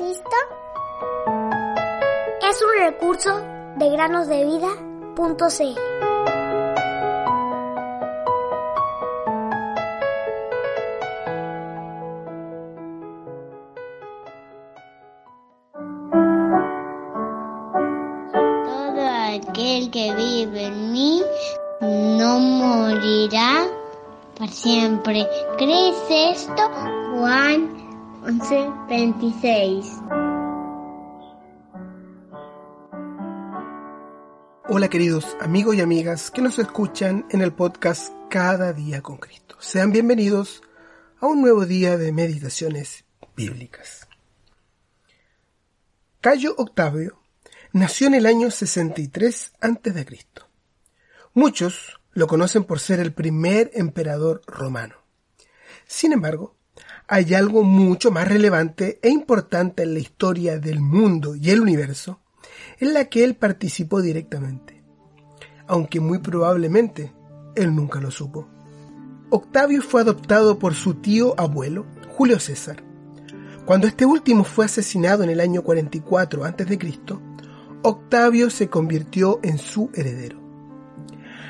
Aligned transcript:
Cristo? 0.00 0.36
Es 2.48 2.62
un 2.62 2.86
recurso 2.86 3.42
de 3.76 3.90
granosdevida.cl. 3.90 5.20
Todo 18.64 19.06
aquel 19.34 19.90
que 19.90 20.14
vive 20.14 20.64
en 20.64 20.92
mí 20.92 21.22
no 21.82 22.38
morirá 22.38 23.66
para 24.38 24.50
siempre. 24.50 25.28
¿Crees 25.58 25.96
esto? 26.08 26.70
Juan 27.12 27.79
11:26. 28.22 29.86
Hola 34.68 34.88
queridos 34.90 35.36
amigos 35.40 35.76
y 35.76 35.80
amigas 35.80 36.30
que 36.30 36.42
nos 36.42 36.58
escuchan 36.58 37.26
en 37.30 37.40
el 37.40 37.54
podcast 37.54 38.12
Cada 38.28 38.74
día 38.74 39.00
con 39.00 39.16
Cristo. 39.16 39.56
Sean 39.58 39.90
bienvenidos 39.90 40.62
a 41.18 41.28
un 41.28 41.40
nuevo 41.40 41.64
día 41.64 41.96
de 41.96 42.12
meditaciones 42.12 43.06
bíblicas. 43.34 44.06
Cayo 46.20 46.54
Octavio 46.58 47.22
nació 47.72 48.08
en 48.08 48.14
el 48.14 48.26
año 48.26 48.50
63 48.50 49.52
a.C. 49.62 50.18
Muchos 51.32 51.98
lo 52.12 52.26
conocen 52.26 52.64
por 52.64 52.80
ser 52.80 53.00
el 53.00 53.14
primer 53.14 53.70
emperador 53.72 54.42
romano. 54.46 54.96
Sin 55.86 56.12
embargo, 56.12 56.59
hay 57.12 57.34
algo 57.34 57.64
mucho 57.64 58.12
más 58.12 58.28
relevante 58.28 59.00
e 59.02 59.08
importante 59.08 59.82
en 59.82 59.94
la 59.94 59.98
historia 59.98 60.60
del 60.60 60.80
mundo 60.80 61.34
y 61.34 61.50
el 61.50 61.60
universo 61.60 62.20
en 62.78 62.94
la 62.94 63.06
que 63.06 63.24
él 63.24 63.34
participó 63.34 64.00
directamente, 64.00 64.80
aunque 65.66 65.98
muy 65.98 66.18
probablemente 66.18 67.12
él 67.56 67.74
nunca 67.74 68.00
lo 68.00 68.12
supo. 68.12 68.48
Octavio 69.28 69.82
fue 69.82 70.02
adoptado 70.02 70.60
por 70.60 70.76
su 70.76 70.94
tío 70.94 71.34
abuelo, 71.36 71.84
Julio 72.16 72.38
César. 72.38 72.84
Cuando 73.66 73.88
este 73.88 74.06
último 74.06 74.44
fue 74.44 74.66
asesinado 74.66 75.24
en 75.24 75.30
el 75.30 75.40
año 75.40 75.62
44 75.62 76.44
a.C., 76.44 76.78
Octavio 77.82 78.50
se 78.50 78.68
convirtió 78.68 79.40
en 79.42 79.58
su 79.58 79.90
heredero. 79.94 80.38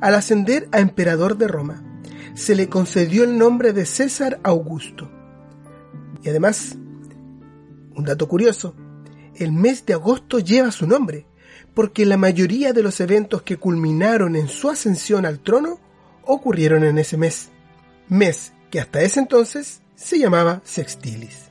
Al 0.00 0.14
ascender 0.14 0.66
a 0.72 0.80
emperador 0.80 1.36
de 1.36 1.46
Roma, 1.46 1.84
se 2.32 2.54
le 2.54 2.70
concedió 2.70 3.24
el 3.24 3.36
nombre 3.36 3.74
de 3.74 3.84
César 3.84 4.40
Augusto. 4.44 5.10
Y 6.22 6.28
además, 6.28 6.76
un 7.94 8.04
dato 8.04 8.28
curioso, 8.28 8.74
el 9.36 9.52
mes 9.52 9.84
de 9.86 9.94
agosto 9.94 10.38
lleva 10.38 10.70
su 10.70 10.86
nombre, 10.86 11.26
porque 11.74 12.06
la 12.06 12.16
mayoría 12.16 12.72
de 12.72 12.82
los 12.82 13.00
eventos 13.00 13.42
que 13.42 13.56
culminaron 13.56 14.36
en 14.36 14.48
su 14.48 14.70
ascensión 14.70 15.26
al 15.26 15.40
trono 15.40 15.80
ocurrieron 16.24 16.84
en 16.84 16.98
ese 16.98 17.16
mes, 17.16 17.50
mes 18.08 18.52
que 18.70 18.80
hasta 18.80 19.02
ese 19.02 19.20
entonces 19.20 19.82
se 19.94 20.18
llamaba 20.18 20.60
Sextilis. 20.64 21.50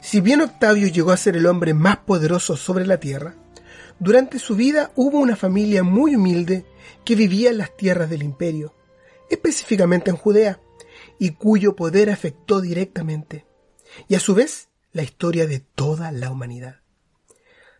Si 0.00 0.20
bien 0.20 0.40
Octavio 0.40 0.88
llegó 0.88 1.10
a 1.10 1.16
ser 1.16 1.36
el 1.36 1.46
hombre 1.46 1.74
más 1.74 1.98
poderoso 1.98 2.56
sobre 2.56 2.86
la 2.86 3.00
tierra, 3.00 3.34
durante 3.98 4.38
su 4.38 4.54
vida 4.54 4.92
hubo 4.94 5.18
una 5.18 5.34
familia 5.34 5.82
muy 5.82 6.14
humilde 6.14 6.64
que 7.04 7.16
vivía 7.16 7.50
en 7.50 7.58
las 7.58 7.76
tierras 7.76 8.08
del 8.08 8.22
imperio, 8.22 8.74
específicamente 9.28 10.10
en 10.10 10.16
Judea, 10.16 10.60
y 11.18 11.30
cuyo 11.30 11.74
poder 11.74 12.10
afectó 12.10 12.60
directamente, 12.60 13.44
y 14.06 14.14
a 14.14 14.20
su 14.20 14.34
vez, 14.34 14.68
la 14.92 15.02
historia 15.02 15.46
de 15.46 15.60
toda 15.60 16.12
la 16.12 16.30
humanidad. 16.30 16.80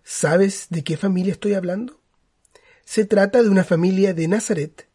¿Sabes 0.02 0.66
de 0.70 0.82
qué 0.82 0.96
familia 0.96 1.32
estoy 1.32 1.54
hablando? 1.54 2.00
Se 2.84 3.04
trata 3.04 3.42
de 3.42 3.50
una 3.50 3.64
familia 3.64 4.14
de 4.14 4.26
Nazaret, 4.26 4.88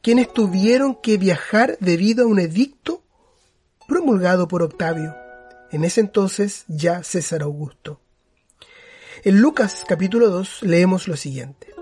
quienes 0.00 0.32
tuvieron 0.32 0.94
que 0.94 1.18
viajar 1.18 1.76
debido 1.80 2.24
a 2.24 2.28
un 2.28 2.38
edicto 2.38 3.02
promulgado 3.88 4.48
por 4.48 4.62
Octavio, 4.62 5.14
en 5.70 5.84
ese 5.84 6.00
entonces 6.00 6.64
ya 6.68 7.02
César 7.02 7.42
Augusto. 7.42 8.00
En 9.24 9.40
Lucas 9.40 9.84
capítulo 9.88 10.30
2 10.30 10.62
leemos 10.62 11.08
lo 11.08 11.16
siguiente. 11.16 11.74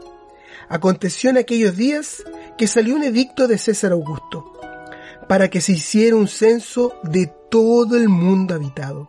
Aconteció 0.69 1.31
en 1.31 1.37
aquellos 1.37 1.77
días 1.77 2.25
que 2.57 2.67
salió 2.67 2.95
un 2.95 3.03
edicto 3.03 3.49
de 3.49 3.59
César 3.59 3.93
Augusto, 3.93 4.52
para 5.33 5.49
que 5.49 5.63
se 5.63 5.73
hiciera 5.73 6.15
un 6.15 6.29
censo 6.29 6.93
de 7.03 7.33
todo 7.51 7.97
el 7.97 8.11
mundo 8.11 8.55
habitado. 8.55 9.09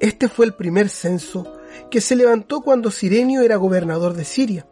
Este 0.00 0.26
fue 0.26 0.46
el 0.46 0.54
primer 0.54 0.88
censo 0.88 1.52
que 1.90 2.00
se 2.00 2.16
levantó 2.16 2.62
cuando 2.62 2.90
Sirenio 2.90 3.42
era 3.42 3.56
gobernador 3.56 4.14
de 4.14 4.24
Siria. 4.24 4.66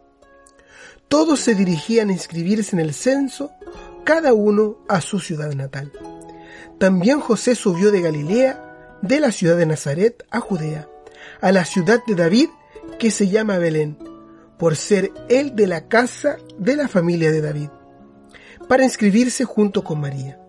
Todos 1.09 1.41
se 1.41 1.53
dirigían 1.53 2.09
a 2.09 2.13
inscribirse 2.13 2.75
en 2.75 2.79
el 2.79 2.95
censo, 2.95 3.51
cada 4.03 4.33
uno 4.33 4.79
a 4.89 4.99
su 4.99 5.19
ciudad 5.19 5.53
natal. 5.53 5.91
También 6.79 7.19
José 7.19 7.53
subió 7.53 7.91
de 7.91 8.01
Galilea, 8.01 8.97
de 9.03 9.19
la 9.19 9.31
ciudad 9.31 9.57
de 9.57 9.67
Nazaret, 9.67 10.25
a 10.31 10.39
Judea, 10.39 10.89
a 11.39 11.51
la 11.51 11.65
ciudad 11.65 12.01
de 12.07 12.15
David, 12.15 12.49
que 12.97 13.11
se 13.11 13.27
llama 13.27 13.59
Belén, 13.59 13.95
por 14.57 14.75
ser 14.75 15.11
él 15.29 15.55
de 15.55 15.67
la 15.67 15.87
casa 15.87 16.37
de 16.57 16.75
la 16.75 16.87
familia 16.87 17.31
de 17.31 17.41
David, 17.41 17.69
para 18.67 18.85
inscribirse 18.85 19.45
junto 19.45 19.83
con 19.83 20.01
María, 20.01 20.39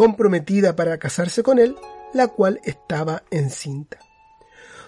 comprometida 0.00 0.76
para 0.76 0.96
casarse 0.96 1.42
con 1.42 1.58
él, 1.58 1.76
la 2.14 2.28
cual 2.28 2.58
estaba 2.64 3.22
encinta. 3.30 3.98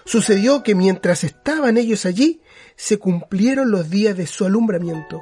Sucedió 0.05 0.63
que 0.63 0.73
mientras 0.73 1.23
estaban 1.23 1.77
ellos 1.77 2.07
allí, 2.07 2.41
se 2.77 2.97
cumplieron 2.97 3.69
los 3.69 3.91
días 3.91 4.17
de 4.17 4.25
su 4.25 4.43
alumbramiento, 4.43 5.21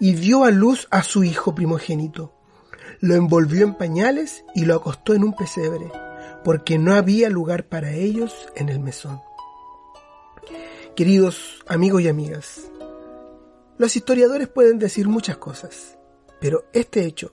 y 0.00 0.14
dio 0.14 0.42
a 0.42 0.50
luz 0.50 0.88
a 0.90 1.04
su 1.04 1.22
hijo 1.22 1.54
primogénito. 1.54 2.34
Lo 2.98 3.14
envolvió 3.14 3.62
en 3.62 3.76
pañales 3.76 4.44
y 4.56 4.64
lo 4.64 4.74
acostó 4.74 5.14
en 5.14 5.22
un 5.22 5.36
pesebre, 5.36 5.92
porque 6.42 6.80
no 6.80 6.94
había 6.94 7.30
lugar 7.30 7.68
para 7.68 7.92
ellos 7.92 8.48
en 8.56 8.68
el 8.68 8.80
mesón. 8.80 9.20
Queridos 10.96 11.62
amigos 11.68 12.02
y 12.02 12.08
amigas, 12.08 12.62
los 13.78 13.94
historiadores 13.94 14.48
pueden 14.48 14.80
decir 14.80 15.06
muchas 15.06 15.36
cosas, 15.36 15.96
pero 16.40 16.64
este 16.72 17.04
hecho 17.04 17.30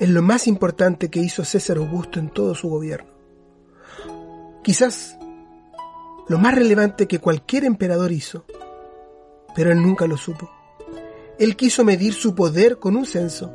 es 0.00 0.08
lo 0.08 0.22
más 0.22 0.46
importante 0.46 1.10
que 1.10 1.20
hizo 1.20 1.44
César 1.44 1.78
Augusto 1.78 2.20
en 2.20 2.30
todo 2.30 2.54
su 2.54 2.68
gobierno. 2.68 3.10
Quizás 4.62 5.18
lo 6.28 6.38
más 6.38 6.54
relevante 6.54 7.08
que 7.08 7.18
cualquier 7.18 7.64
emperador 7.64 8.12
hizo, 8.12 8.44
pero 9.54 9.72
él 9.72 9.82
nunca 9.82 10.06
lo 10.06 10.16
supo. 10.16 10.50
Él 11.38 11.56
quiso 11.56 11.84
medir 11.84 12.14
su 12.14 12.34
poder 12.34 12.78
con 12.78 12.96
un 12.96 13.06
censo, 13.06 13.52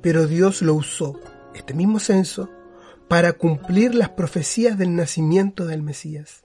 pero 0.00 0.26
Dios 0.26 0.62
lo 0.62 0.74
usó, 0.74 1.18
este 1.54 1.74
mismo 1.74 2.00
censo, 2.00 2.50
para 3.08 3.34
cumplir 3.34 3.94
las 3.94 4.10
profecías 4.10 4.76
del 4.78 4.96
nacimiento 4.96 5.66
del 5.66 5.82
Mesías. 5.82 6.44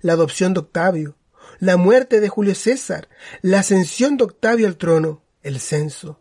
La 0.00 0.14
adopción 0.14 0.52
de 0.54 0.60
Octavio, 0.60 1.16
la 1.58 1.76
muerte 1.76 2.20
de 2.20 2.28
Julio 2.28 2.54
César, 2.54 3.08
la 3.42 3.60
ascensión 3.60 4.16
de 4.16 4.24
Octavio 4.24 4.66
al 4.66 4.76
trono, 4.76 5.22
el 5.42 5.60
censo. 5.60 6.20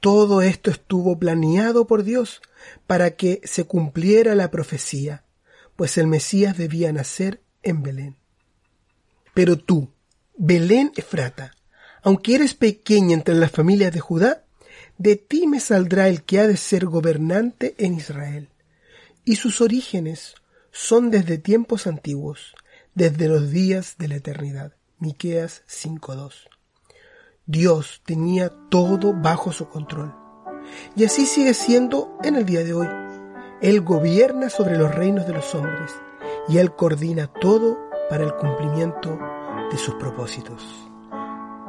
Todo 0.00 0.42
esto 0.42 0.70
estuvo 0.70 1.18
planeado 1.18 1.86
por 1.86 2.04
Dios 2.04 2.40
para 2.86 3.16
que 3.16 3.40
se 3.44 3.64
cumpliera 3.64 4.34
la 4.34 4.50
profecía, 4.50 5.24
pues 5.76 5.98
el 5.98 6.06
Mesías 6.06 6.56
debía 6.56 6.92
nacer 6.92 7.42
en 7.62 7.82
Belén. 7.82 8.16
Pero 9.34 9.58
tú, 9.58 9.90
Belén 10.36 10.92
Efrata, 10.96 11.54
aunque 12.02 12.36
eres 12.36 12.54
pequeña 12.54 13.14
entre 13.14 13.34
las 13.34 13.50
familias 13.50 13.92
de 13.92 14.00
Judá, 14.00 14.44
de 14.98 15.16
ti 15.16 15.46
me 15.46 15.60
saldrá 15.60 16.08
el 16.08 16.22
que 16.22 16.40
ha 16.40 16.46
de 16.46 16.56
ser 16.56 16.86
gobernante 16.86 17.74
en 17.78 17.94
Israel. 17.94 18.48
Y 19.24 19.36
sus 19.36 19.60
orígenes 19.60 20.34
son 20.70 21.10
desde 21.10 21.38
tiempos 21.38 21.86
antiguos, 21.86 22.54
desde 22.94 23.28
los 23.28 23.50
días 23.50 23.96
de 23.98 24.08
la 24.08 24.16
eternidad. 24.16 24.74
Miqueas 24.98 25.62
5:2. 25.66 26.57
Dios 27.48 28.02
tenía 28.04 28.52
todo 28.68 29.14
bajo 29.14 29.52
su 29.52 29.70
control. 29.70 30.14
Y 30.94 31.06
así 31.06 31.24
sigue 31.24 31.54
siendo 31.54 32.18
en 32.22 32.36
el 32.36 32.44
día 32.44 32.62
de 32.62 32.74
hoy. 32.74 32.88
Él 33.62 33.80
gobierna 33.80 34.50
sobre 34.50 34.76
los 34.76 34.94
reinos 34.94 35.26
de 35.26 35.32
los 35.32 35.54
hombres 35.54 35.98
y 36.46 36.58
Él 36.58 36.74
coordina 36.74 37.26
todo 37.26 37.78
para 38.10 38.24
el 38.24 38.34
cumplimiento 38.34 39.18
de 39.70 39.78
sus 39.78 39.94
propósitos. 39.94 40.62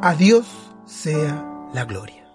A 0.01 0.13
Dios 0.17 0.45
sea 0.83 1.69
la 1.73 1.85
gloria. 1.85 2.27